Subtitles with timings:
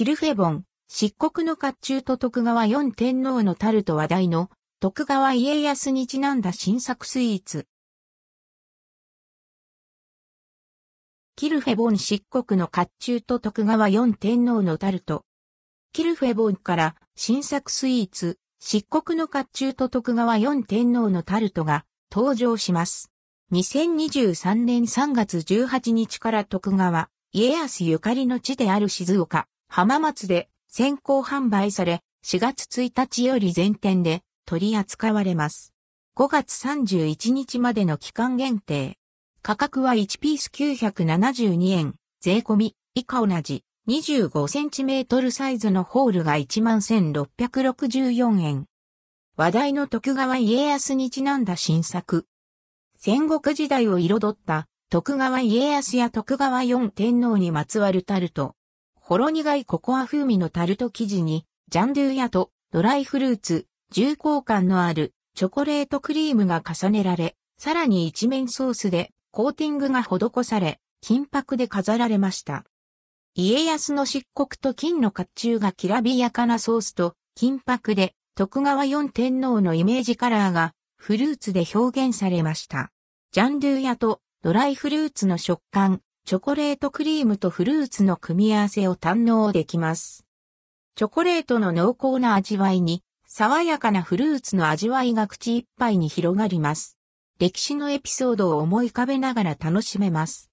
[0.00, 4.48] キルフェボン、漆黒の甲冑と徳川四天皇のタルト話題の
[4.80, 7.66] 徳川家康にちなんだ新作スイーツ。
[11.36, 15.26] キルフェボン漆黒の甲冑と徳川四天皇のタルト。
[15.92, 23.12] キルフェボンから新作スイーツ、漆黒の甲冑と徳川四天皇のタルトが登場します。
[23.52, 35.72] 2023年3月18日から徳川、家康ゆかりの地である静岡、浜松で先行販売され、4月1日より全店で取り扱われます。
[36.16, 38.98] 5月31日までの期間限定。
[39.42, 48.66] 価格は1ピース972円、税込み、以下同じ、25センチメートルサイズのホールが11,664円。
[49.36, 52.26] 話題の徳川家康にちなんだ新作。
[52.96, 58.56] 戦国時代を彩った徳川家康や徳川四天皇にまつわるタルト。
[59.10, 72.64] ほろ苦いココア風味のタルト生地に、ジャンドゥやとドライフルーツ、重厚感のあるチョコレートクリームが重ねられ、さらに一面ソースでコーティングが施され、金箔で飾られました。
[73.34, 82.92] 家康の漆黒と金の甲冑がきらびやかなソースと金箔で徳川四天皇のイメージカラーがフルーツで表現されました。
[83.32, 90.24] ジャンドゥーヤとドライフルーツの食感、チョコレートクリームとフルーツの組み合わせを堪能できます。
[90.94, 96.96] チョコレートの濃厚な味わいに、爽やかなフルーツの味わいが口いっぱいに広がります。
[97.40, 100.48] 歴史のエピソードを思い浮かべながら楽しめます。